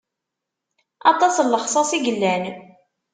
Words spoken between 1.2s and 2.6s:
n lexṣaṣ i yellan.